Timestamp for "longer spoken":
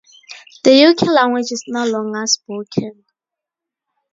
1.85-3.05